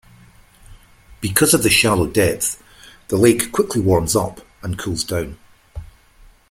[1.21, 2.59] Because of the shallow depth,
[3.09, 5.37] the lake quickly warms up and cools down.